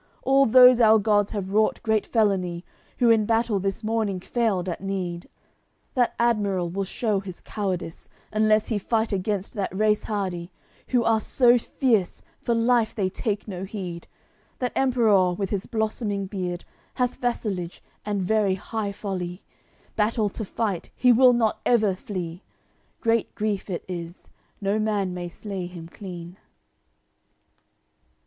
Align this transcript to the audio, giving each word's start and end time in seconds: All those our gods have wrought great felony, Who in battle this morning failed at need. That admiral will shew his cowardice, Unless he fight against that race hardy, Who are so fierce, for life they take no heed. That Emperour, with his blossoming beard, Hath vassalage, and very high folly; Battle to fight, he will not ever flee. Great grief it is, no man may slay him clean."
All 0.23 0.47
those 0.47 0.81
our 0.81 0.97
gods 0.97 1.29
have 1.29 1.51
wrought 1.53 1.79
great 1.83 2.07
felony, 2.07 2.65
Who 2.97 3.11
in 3.11 3.27
battle 3.27 3.59
this 3.59 3.83
morning 3.83 4.19
failed 4.19 4.67
at 4.67 4.81
need. 4.81 5.29
That 5.93 6.15
admiral 6.17 6.71
will 6.71 6.85
shew 6.85 7.19
his 7.19 7.39
cowardice, 7.41 8.09
Unless 8.33 8.69
he 8.69 8.79
fight 8.79 9.11
against 9.11 9.53
that 9.53 9.71
race 9.77 10.05
hardy, 10.05 10.51
Who 10.87 11.03
are 11.03 11.21
so 11.21 11.59
fierce, 11.59 12.23
for 12.39 12.55
life 12.55 12.95
they 12.95 13.11
take 13.11 13.47
no 13.47 13.63
heed. 13.63 14.07
That 14.57 14.73
Emperour, 14.75 15.35
with 15.35 15.51
his 15.51 15.67
blossoming 15.67 16.25
beard, 16.25 16.65
Hath 16.95 17.17
vassalage, 17.21 17.83
and 18.03 18.23
very 18.23 18.55
high 18.55 18.91
folly; 18.93 19.43
Battle 19.95 20.29
to 20.29 20.43
fight, 20.43 20.89
he 20.95 21.11
will 21.11 21.33
not 21.33 21.59
ever 21.63 21.93
flee. 21.93 22.41
Great 23.01 23.35
grief 23.35 23.69
it 23.69 23.85
is, 23.87 24.31
no 24.61 24.79
man 24.79 25.13
may 25.13 25.29
slay 25.29 25.67
him 25.67 25.87
clean." 25.87 26.37